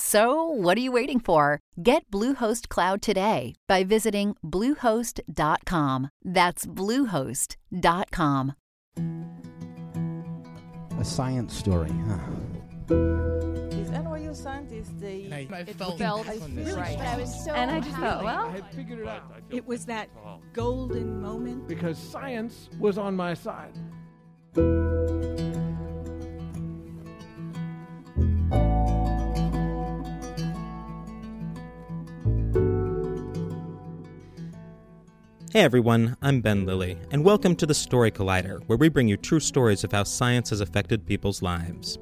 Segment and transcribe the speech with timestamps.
[0.00, 1.58] So, what are you waiting for?
[1.82, 6.10] Get Bluehost Cloud today by visiting Bluehost.com.
[6.24, 8.52] That's Bluehost.com.
[10.98, 12.18] A science story, huh?
[13.70, 16.98] These NYU scientists, they And I it felt felt this really Right.
[16.98, 19.66] felt- I was so and I just thought, well, I had figured it out It
[19.66, 20.08] was that
[20.52, 21.66] golden moment.
[21.66, 23.76] because science was on my side.
[35.52, 39.16] Hey everyone, I'm Ben Lillie, and welcome to the Story Collider, where we bring you
[39.16, 41.98] true stories of how science has affected people's lives.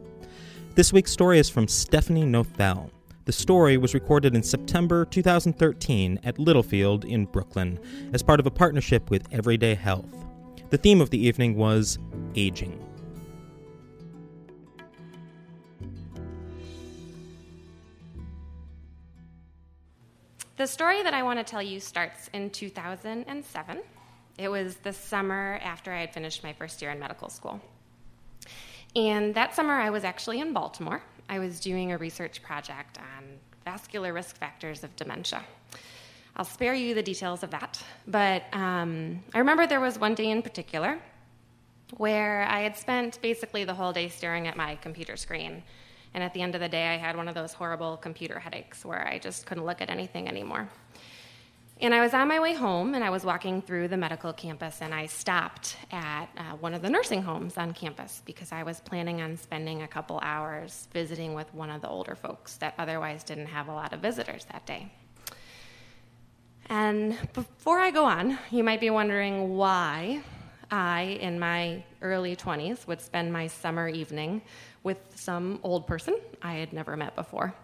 [0.74, 2.90] This week's story is from Stephanie Nothelle.
[3.24, 7.80] The story was recorded in September 2013 at Littlefield in Brooklyn
[8.12, 10.26] as part of a partnership with Everyday Health.
[10.68, 11.98] The theme of the evening was
[12.34, 12.87] aging.
[20.58, 23.80] The story that I want to tell you starts in 2007.
[24.38, 27.60] It was the summer after I had finished my first year in medical school.
[28.96, 31.00] And that summer, I was actually in Baltimore.
[31.28, 35.44] I was doing a research project on vascular risk factors of dementia.
[36.34, 40.28] I'll spare you the details of that, but um, I remember there was one day
[40.28, 40.98] in particular
[41.98, 45.62] where I had spent basically the whole day staring at my computer screen.
[46.14, 48.84] And at the end of the day, I had one of those horrible computer headaches
[48.84, 50.68] where I just couldn't look at anything anymore.
[51.80, 54.82] And I was on my way home and I was walking through the medical campus
[54.82, 58.80] and I stopped at uh, one of the nursing homes on campus because I was
[58.80, 63.22] planning on spending a couple hours visiting with one of the older folks that otherwise
[63.22, 64.90] didn't have a lot of visitors that day.
[66.68, 70.22] And before I go on, you might be wondering why
[70.72, 74.42] I, in my early 20s, would spend my summer evening
[74.82, 77.54] with some old person I had never met before.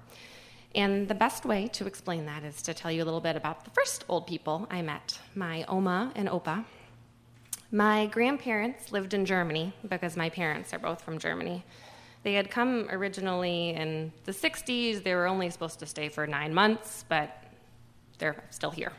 [0.75, 3.65] And the best way to explain that is to tell you a little bit about
[3.65, 6.65] the first old people I met my Oma and Opa.
[7.71, 11.65] My grandparents lived in Germany because my parents are both from Germany.
[12.25, 15.03] They had come originally in the 60s.
[15.03, 17.45] They were only supposed to stay for nine months, but
[18.19, 18.93] they're still here.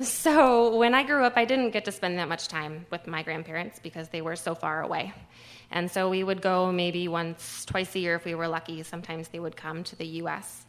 [0.00, 3.24] So when I grew up, I didn't get to spend that much time with my
[3.24, 5.12] grandparents because they were so far away.
[5.72, 8.82] And so we would go maybe once, twice a year if we were lucky.
[8.84, 10.66] Sometimes they would come to the US.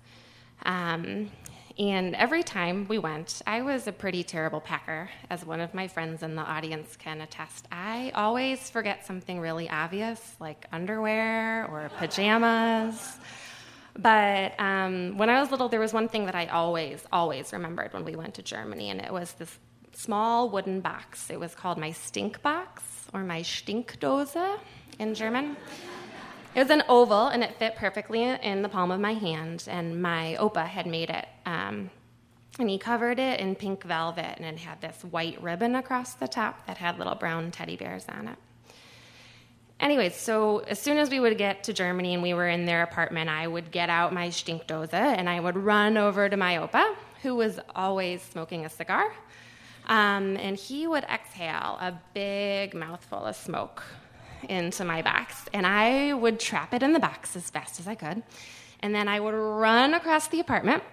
[0.63, 1.29] Um,
[1.77, 5.87] and every time we went, I was a pretty terrible packer, as one of my
[5.87, 7.67] friends in the audience can attest.
[7.71, 13.17] I always forget something really obvious, like underwear or pajamas.
[13.97, 17.93] But um, when I was little, there was one thing that I always, always remembered
[17.93, 19.57] when we went to Germany, and it was this
[19.93, 21.29] small wooden box.
[21.29, 22.83] It was called my stink box
[23.13, 24.59] or my Stinkdose
[24.99, 25.57] in German.
[26.55, 30.01] It was an oval, and it fit perfectly in the palm of my hand, and
[30.01, 31.27] my opa had made it.
[31.45, 31.91] Um,
[32.57, 36.27] and he covered it in pink velvet, and it had this white ribbon across the
[36.27, 38.37] top that had little brown teddy bears on it.
[39.79, 42.83] Anyways, so as soon as we would get to Germany and we were in their
[42.83, 46.95] apartment, I would get out my Stinkdose and I would run over to my opa,
[47.21, 49.13] who was always smoking a cigar.
[49.87, 53.83] Um, and he would exhale a big mouthful of smoke
[54.49, 55.45] into my box.
[55.53, 58.21] And I would trap it in the box as fast as I could.
[58.81, 60.83] And then I would run across the apartment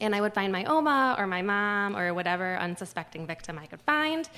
[0.00, 3.80] and I would find my Oma or my mom or whatever unsuspecting victim I could
[3.82, 4.28] find.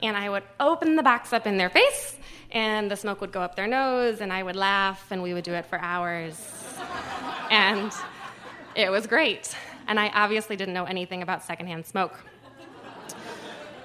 [0.00, 2.16] And I would open the box up in their face,
[2.50, 5.44] and the smoke would go up their nose, and I would laugh, and we would
[5.44, 6.40] do it for hours.
[7.50, 7.92] and
[8.74, 9.54] it was great.
[9.86, 12.18] And I obviously didn't know anything about secondhand smoke.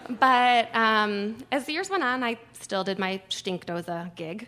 [0.09, 4.47] But um, as the years went on, I still did my Stinkdose gig.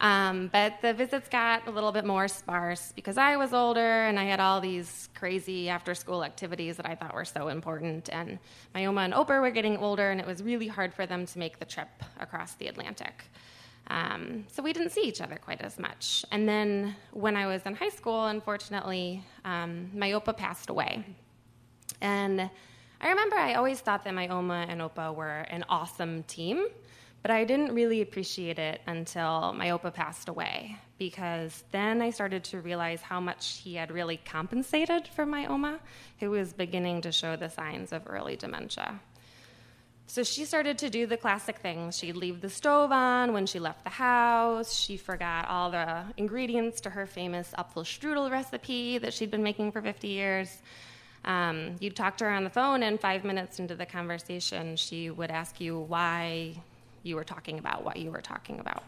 [0.00, 4.18] Um, but the visits got a little bit more sparse because I was older and
[4.18, 8.08] I had all these crazy after school activities that I thought were so important.
[8.10, 8.38] And
[8.74, 11.38] my Oma and Opa were getting older, and it was really hard for them to
[11.38, 11.88] make the trip
[12.18, 13.24] across the Atlantic.
[13.88, 16.24] Um, so we didn't see each other quite as much.
[16.30, 21.04] And then when I was in high school, unfortunately, um, my Opa passed away.
[22.00, 22.48] And
[23.02, 26.68] I remember I always thought that my Oma and Opa were an awesome team,
[27.22, 32.44] but I didn't really appreciate it until my Opa passed away because then I started
[32.44, 35.80] to realize how much he had really compensated for my Oma,
[36.18, 39.00] who was beginning to show the signs of early dementia.
[40.06, 41.96] So she started to do the classic things.
[41.96, 44.74] She'd leave the stove on when she left the house.
[44.74, 49.80] She forgot all the ingredients to her famous Apfelstrudel recipe that she'd been making for
[49.80, 50.62] 50 years.
[51.24, 55.10] Um, you'd talk to her on the phone, and five minutes into the conversation, she
[55.10, 56.56] would ask you why
[57.02, 58.82] you were talking about what you were talking about.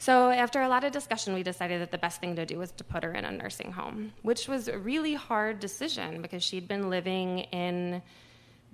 [0.00, 2.70] So, after a lot of discussion, we decided that the best thing to do was
[2.72, 6.68] to put her in a nursing home, which was a really hard decision because she'd
[6.68, 8.00] been living in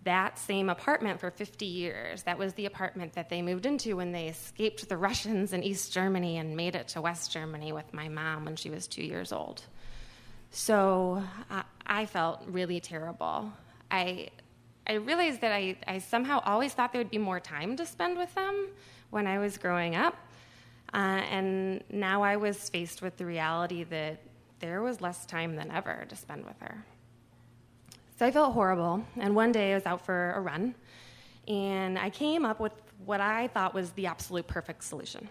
[0.05, 2.23] that same apartment for 50 years.
[2.25, 5.93] That was the apartment that they moved into when they escaped the Russians in East
[5.93, 9.33] Germany and made it to West Germany with my mom when she was two years
[9.33, 9.63] old.
[10.51, 11.23] So
[11.87, 13.51] I felt really terrible.
[13.91, 14.29] I,
[14.87, 18.19] I realized that I, I somehow always thought there would be more time to spend
[18.19, 18.69] with them
[19.11, 20.17] when I was growing up.
[20.93, 24.21] Uh, and now I was faced with the reality that
[24.61, 26.85] there was less time than ever to spend with her.
[28.19, 29.05] So I felt horrible.
[29.17, 30.75] And one day I was out for a run,
[31.49, 32.73] and I came up with
[33.05, 35.29] what I thought was the absolute perfect solution,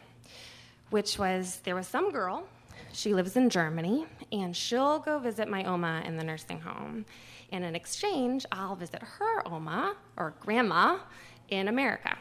[0.89, 2.45] which was there was some girl,
[2.91, 7.05] she lives in Germany, and she'll go visit my Oma in the nursing home.
[7.53, 10.97] And in exchange, I'll visit her Oma or grandma
[11.49, 12.17] in America.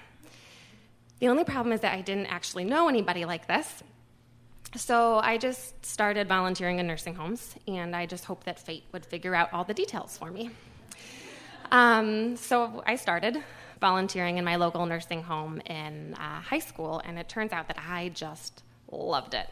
[1.20, 3.82] The only problem is that I didn't actually know anybody like this.
[4.76, 9.06] So I just started volunteering in nursing homes, and I just hoped that fate would
[9.06, 10.50] figure out all the details for me.
[11.70, 13.42] Um, so I started
[13.80, 17.78] volunteering in my local nursing home in uh, high school, and it turns out that
[17.78, 19.48] I just loved it.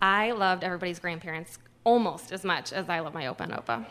[0.00, 3.86] I loved everybody's grandparents almost as much as I love my Opa and Opa.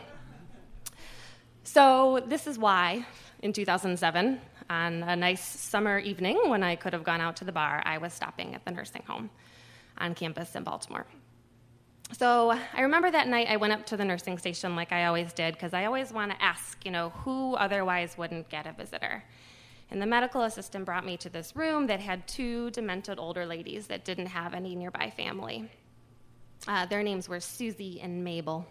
[1.68, 3.04] So this is why,
[3.42, 7.52] in 2007, on a nice summer evening when I could have gone out to the
[7.52, 9.28] bar, I was stopping at the nursing home
[9.98, 11.06] on campus in Baltimore.
[12.16, 15.34] So I remember that night I went up to the nursing station like I always
[15.34, 19.22] did because I always want to ask, you know, who otherwise wouldn't get a visitor.
[19.90, 23.88] And the medical assistant brought me to this room that had two demented older ladies
[23.88, 25.70] that didn't have any nearby family.
[26.66, 28.66] Uh, their names were Susie and Mabel.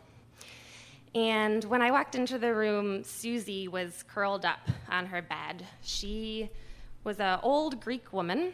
[1.17, 5.65] And when I walked into the room, Susie was curled up on her bed.
[5.81, 6.47] She
[7.03, 8.53] was an old Greek woman.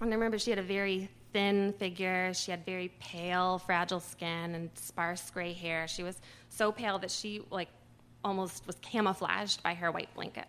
[0.00, 2.32] And I remember she had a very thin figure.
[2.34, 5.88] She had very pale, fragile skin and sparse gray hair.
[5.88, 6.20] She was
[6.50, 7.70] so pale that she like
[8.24, 10.46] almost was camouflaged by her white blanket.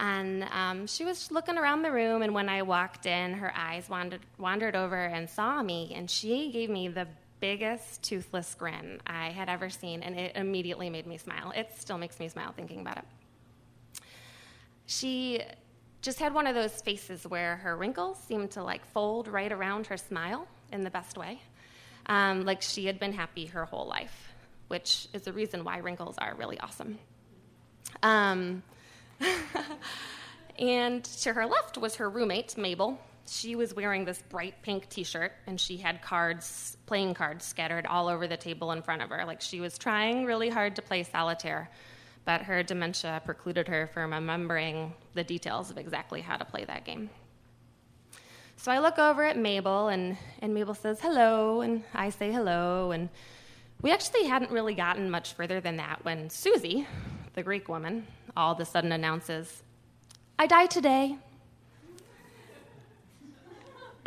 [0.00, 3.88] And um, she was looking around the room, and when I walked in, her eyes
[3.88, 7.06] wandered, wandered over and saw me, and she gave me the
[7.40, 11.52] biggest toothless grin I had ever seen, and it immediately made me smile.
[11.56, 13.04] It still makes me smile thinking about it.
[14.86, 15.42] She
[16.02, 19.86] just had one of those faces where her wrinkles seemed to like fold right around
[19.88, 21.40] her smile in the best way,
[22.06, 24.32] um, like she had been happy her whole life,
[24.68, 26.98] which is the reason why wrinkles are really awesome.
[28.02, 28.62] Um,
[30.58, 32.98] and to her left was her roommate, Mabel.
[33.32, 37.86] She was wearing this bright pink t shirt, and she had cards, playing cards, scattered
[37.86, 39.24] all over the table in front of her.
[39.24, 41.70] Like she was trying really hard to play solitaire,
[42.24, 46.84] but her dementia precluded her from remembering the details of exactly how to play that
[46.84, 47.08] game.
[48.56, 52.90] So I look over at Mabel, and, and Mabel says hello, and I say hello,
[52.90, 53.08] and
[53.80, 56.84] we actually hadn't really gotten much further than that when Susie,
[57.34, 59.62] the Greek woman, all of a sudden announces,
[60.36, 61.16] I die today.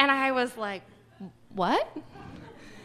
[0.03, 0.81] And I was like,
[1.55, 1.97] What?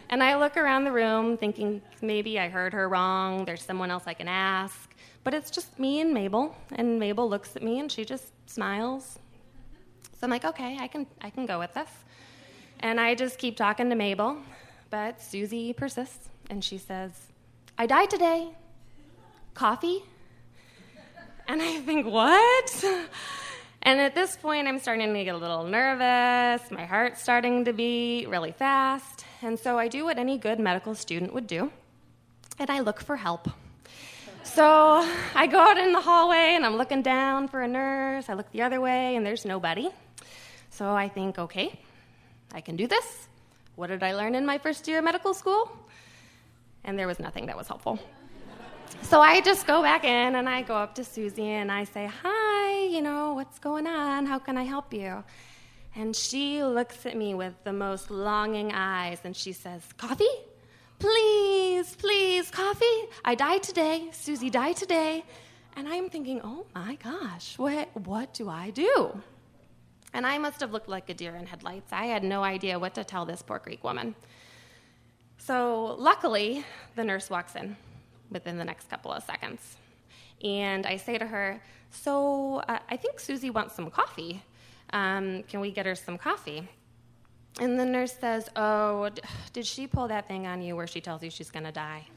[0.09, 3.43] And I look around the room thinking maybe I heard her wrong.
[3.43, 4.89] There's someone else I can ask.
[5.25, 6.55] But it's just me and Mabel.
[6.71, 9.19] And Mabel looks at me and she just smiles.
[10.13, 11.89] So I'm like, okay, I can, I can go with this.
[12.79, 14.37] And I just keep talking to Mabel.
[14.89, 17.11] But Susie persists and she says,
[17.77, 18.47] I died today.
[19.55, 20.05] Coffee?
[21.49, 22.85] And I think, what?
[23.81, 26.69] And at this point, I'm starting to get a little nervous.
[26.69, 29.25] My heart's starting to beat really fast.
[29.41, 31.71] And so I do what any good medical student would do,
[32.57, 33.49] and I look for help.
[34.43, 38.29] So I go out in the hallway and I'm looking down for a nurse.
[38.29, 39.89] I look the other way and there's nobody.
[40.71, 41.79] So I think, okay,
[42.53, 43.27] I can do this.
[43.75, 45.71] What did I learn in my first year of medical school?
[46.83, 47.99] And there was nothing that was helpful.
[49.03, 52.09] So I just go back in and I go up to Susie and I say,
[52.23, 52.38] Hi,
[52.89, 54.25] you know, what's going on?
[54.25, 55.23] How can I help you?
[55.95, 60.25] And she looks at me with the most longing eyes and she says, Coffee?
[60.97, 62.99] Please, please, coffee?
[63.23, 64.09] I died today.
[64.11, 65.23] Susie died today.
[65.77, 69.21] And I'm thinking, oh my gosh, what, what do I do?
[70.13, 71.93] And I must have looked like a deer in headlights.
[71.93, 74.15] I had no idea what to tell this poor Greek woman.
[75.37, 76.65] So, luckily,
[76.95, 77.77] the nurse walks in
[78.29, 79.77] within the next couple of seconds.
[80.43, 84.41] And I say to her, So, uh, I think Susie wants some coffee.
[84.93, 86.67] Um, can we get her some coffee?
[87.59, 89.21] And the nurse says, Oh, d-
[89.53, 92.07] did she pull that thing on you where she tells you she's going to die?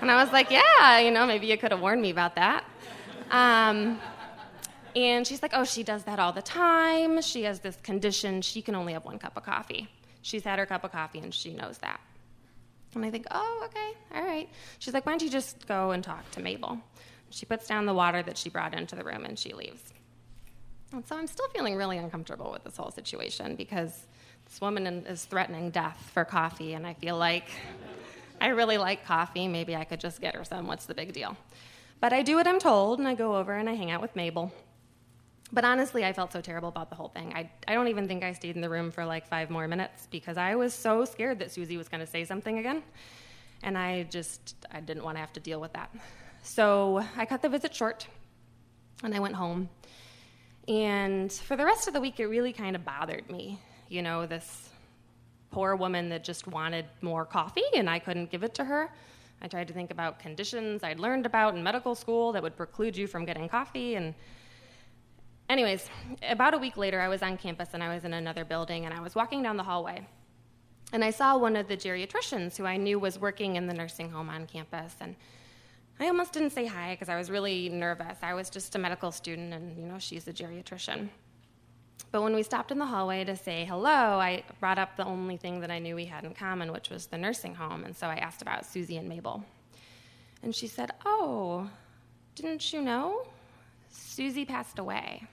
[0.00, 2.64] And I was like, Yeah, you know, maybe you could have warned me about that.
[3.30, 4.00] Um,
[4.96, 7.20] and she's like, Oh, she does that all the time.
[7.22, 8.42] She has this condition.
[8.42, 9.88] She can only have one cup of coffee.
[10.22, 12.00] She's had her cup of coffee and she knows that.
[12.94, 14.48] And I think, Oh, okay, all right.
[14.78, 16.78] She's like, Why don't you just go and talk to Mabel?
[17.34, 19.92] She puts down the water that she brought into the room and she leaves.
[20.92, 24.06] And so I'm still feeling really uncomfortable with this whole situation because
[24.44, 27.48] this woman is threatening death for coffee, and I feel like
[28.40, 29.48] I really like coffee.
[29.48, 30.68] Maybe I could just get her some.
[30.68, 31.36] What's the big deal?
[31.98, 34.14] But I do what I'm told, and I go over and I hang out with
[34.14, 34.52] Mabel.
[35.52, 37.32] But honestly, I felt so terrible about the whole thing.
[37.34, 40.06] I, I don't even think I stayed in the room for like five more minutes
[40.08, 42.84] because I was so scared that Susie was going to say something again.
[43.64, 45.90] And I just, I didn't want to have to deal with that.
[46.44, 48.06] So I cut the visit short
[49.02, 49.70] and I went home.
[50.68, 53.58] And for the rest of the week, it really kind of bothered me.
[53.88, 54.68] You know, this
[55.50, 58.90] poor woman that just wanted more coffee and I couldn't give it to her.
[59.40, 62.94] I tried to think about conditions I'd learned about in medical school that would preclude
[62.94, 63.94] you from getting coffee.
[63.94, 64.14] And,
[65.48, 65.88] anyways,
[66.28, 68.92] about a week later, I was on campus and I was in another building and
[68.92, 70.06] I was walking down the hallway.
[70.92, 74.10] And I saw one of the geriatricians who I knew was working in the nursing
[74.10, 74.94] home on campus.
[75.00, 75.16] And
[76.00, 78.18] I almost didn't say hi because I was really nervous.
[78.22, 81.08] I was just a medical student, and you know, she's a geriatrician.
[82.10, 85.36] But when we stopped in the hallway to say hello, I brought up the only
[85.36, 87.84] thing that I knew we had in common, which was the nursing home.
[87.84, 89.44] And so I asked about Susie and Mabel.
[90.42, 91.68] And she said, Oh,
[92.34, 93.26] didn't you know?
[93.90, 95.24] Susie passed away.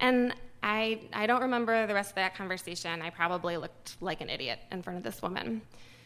[0.00, 3.02] And I, I don't remember the rest of that conversation.
[3.02, 5.62] I probably looked like an idiot in front of this woman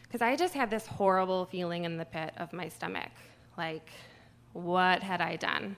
[0.06, 3.10] because I just had this horrible feeling in the pit of my stomach.
[3.58, 3.90] Like,
[4.52, 5.76] what had I done?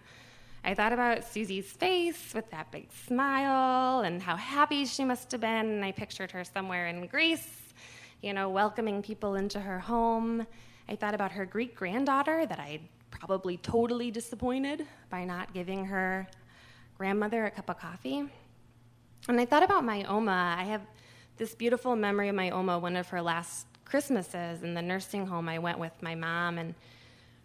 [0.64, 5.40] I thought about Susie's face with that big smile and how happy she must have
[5.40, 5.66] been.
[5.66, 7.73] And I pictured her somewhere in Greece,
[8.20, 10.47] you know, welcoming people into her home.
[10.88, 16.28] I thought about her Greek granddaughter that I'd probably totally disappointed by not giving her
[16.97, 18.25] grandmother a cup of coffee.
[19.28, 20.56] And I thought about my Oma.
[20.58, 20.82] I have
[21.37, 25.49] this beautiful memory of my Oma, one of her last Christmases in the nursing home.
[25.49, 26.75] I went with my mom and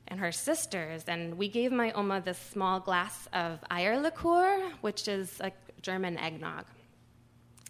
[0.08, 5.40] and her sisters, and we gave my Oma this small glass of Eierlikör, which is
[5.40, 6.66] a German eggnog.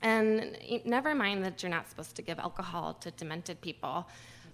[0.01, 4.07] And never mind that you're not supposed to give alcohol to demented people.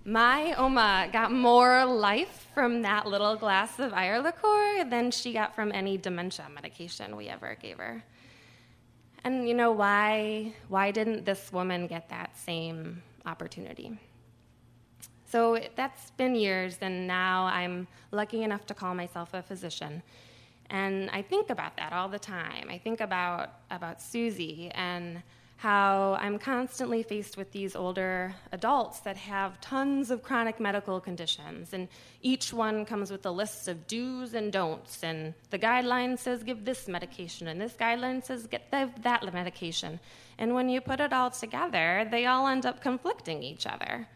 [0.05, 5.71] My Oma got more life from that little glass of Eierlikör than she got from
[5.71, 8.03] any dementia medication we ever gave her.
[9.23, 10.53] And you know why?
[10.67, 13.97] Why didn't this woman get that same opportunity?
[15.31, 20.01] So that's been years, and now I'm lucky enough to call myself a physician.
[20.71, 22.67] And I think about that all the time.
[22.69, 25.21] I think about, about Susie and
[25.57, 31.73] how I'm constantly faced with these older adults that have tons of chronic medical conditions,
[31.73, 31.89] and
[32.21, 35.03] each one comes with a list of do's and don'ts.
[35.03, 39.99] And the guideline says give this medication, and this guideline says get that medication.
[40.37, 44.07] And when you put it all together, they all end up conflicting each other.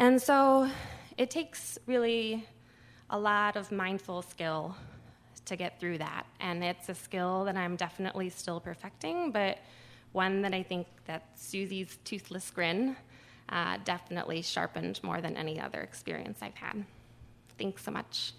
[0.00, 0.66] And so
[1.18, 2.48] it takes really
[3.10, 4.74] a lot of mindful skill
[5.44, 6.24] to get through that.
[6.40, 9.58] And it's a skill that I'm definitely still perfecting, but
[10.12, 12.96] one that I think that Susie's toothless grin
[13.50, 16.82] uh, definitely sharpened more than any other experience I've had.
[17.58, 18.32] Thanks so much.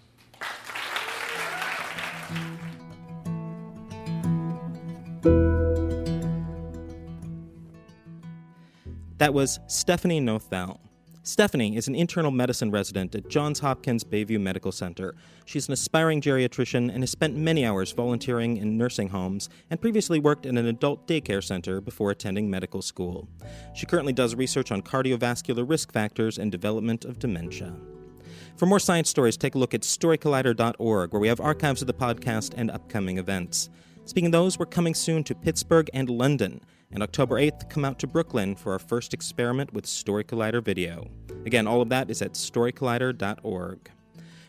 [9.18, 10.80] That was Stephanie Nothelle.
[11.24, 15.14] Stephanie is an internal medicine resident at Johns Hopkins Bayview Medical Center.
[15.44, 20.18] She's an aspiring geriatrician and has spent many hours volunteering in nursing homes and previously
[20.18, 23.28] worked in an adult daycare center before attending medical school.
[23.72, 27.72] She currently does research on cardiovascular risk factors and development of dementia.
[28.56, 31.94] For more science stories, take a look at storycollider.org, where we have archives of the
[31.94, 33.70] podcast and upcoming events.
[34.06, 36.60] Speaking of those, we're coming soon to Pittsburgh and London
[36.92, 41.08] and October 8th, come out to Brooklyn for our first experiment with Story Collider video.
[41.46, 43.90] Again, all of that is at storycollider.org.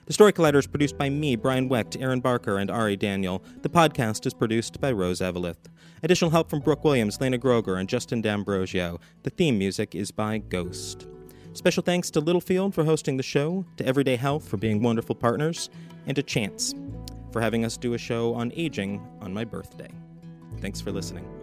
[0.06, 3.42] The Story Collider is produced by me, Brian Wecht, Erin Barker, and Ari Daniel.
[3.62, 5.70] The podcast is produced by Rose Eveleth.
[6.04, 9.00] Additional help from Brooke Williams, Lena Groeger, and Justin D'Ambrosio.
[9.24, 11.08] The theme music is by Ghost.
[11.54, 15.70] Special thanks to Littlefield for hosting the show, to Everyday Health for being wonderful partners,
[16.06, 16.76] and to Chance
[17.32, 19.90] for having us do a show on aging on my birthday.
[20.60, 21.43] Thanks for listening.